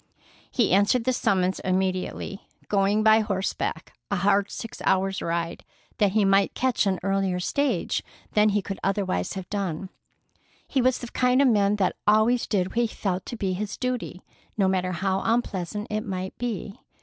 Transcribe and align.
He 0.49 0.71
answered 0.73 1.03
the 1.03 1.13
summons 1.13 1.59
immediately, 1.59 2.47
going 2.67 3.03
by 3.03 3.19
horseback 3.19 3.93
a 4.09 4.15
hard 4.15 4.49
six 4.49 4.81
hours 4.83 5.21
ride 5.21 5.63
that 5.99 6.13
he 6.13 6.25
might 6.25 6.55
catch 6.55 6.87
an 6.87 6.99
earlier 7.03 7.39
stage 7.39 8.01
than 8.33 8.49
he 8.49 8.63
could 8.63 8.79
otherwise 8.83 9.33
have 9.33 9.47
done. 9.51 9.89
He 10.67 10.81
was 10.81 10.97
the 10.97 11.07
kind 11.09 11.39
of 11.39 11.49
man 11.49 11.75
that 11.75 11.97
always 12.07 12.47
did 12.47 12.69
what 12.69 12.77
he 12.77 12.87
felt 12.87 13.27
to 13.27 13.37
be 13.37 13.53
his 13.53 13.77
duty, 13.77 14.23
no 14.57 14.67
matter 14.67 14.91
how 14.93 15.21
unpleasant 15.23 15.85
it 15.91 16.01
might 16.03 16.35
be. 16.39 16.79